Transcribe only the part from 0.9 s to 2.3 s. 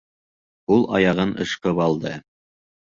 аяғын ышҡып алды.